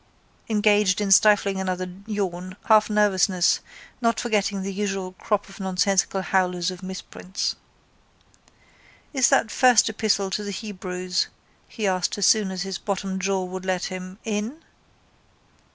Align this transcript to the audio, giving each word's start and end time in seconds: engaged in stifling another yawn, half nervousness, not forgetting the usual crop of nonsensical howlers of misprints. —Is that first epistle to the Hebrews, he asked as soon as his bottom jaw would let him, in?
engaged 0.49 0.99
in 0.99 1.11
stifling 1.11 1.59
another 1.61 1.93
yawn, 2.07 2.55
half 2.65 2.89
nervousness, 2.89 3.59
not 4.01 4.19
forgetting 4.19 4.63
the 4.63 4.73
usual 4.73 5.11
crop 5.11 5.47
of 5.47 5.59
nonsensical 5.59 6.23
howlers 6.23 6.71
of 6.71 6.81
misprints. 6.81 7.55
—Is 9.13 9.29
that 9.29 9.51
first 9.51 9.87
epistle 9.89 10.31
to 10.31 10.43
the 10.43 10.49
Hebrews, 10.49 11.27
he 11.67 11.85
asked 11.85 12.17
as 12.17 12.25
soon 12.25 12.49
as 12.49 12.63
his 12.63 12.79
bottom 12.79 13.19
jaw 13.19 13.43
would 13.43 13.63
let 13.63 13.85
him, 13.93 14.17
in? 14.23 14.63